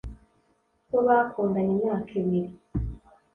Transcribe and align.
ko 0.89 0.97
bakundanye 1.05 1.71
imyaka 1.75 2.11
ibiri. 2.21 2.51